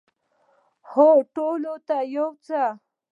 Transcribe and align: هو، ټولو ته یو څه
هو، 0.91 1.07
ټولو 1.35 1.73
ته 1.87 1.97
یو 2.15 2.29
څه 2.45 2.63